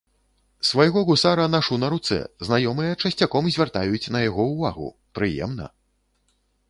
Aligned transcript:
Свайго 0.69 1.01
гусара 1.09 1.43
нашу 1.55 1.77
на 1.83 1.91
руцэ, 1.93 2.17
знаёмыя 2.49 2.93
часцяком 3.03 3.51
звяртаюць 3.57 4.11
на 4.17 4.23
яго 4.27 4.43
ўвагу, 4.55 4.89
прыемна! 5.19 5.69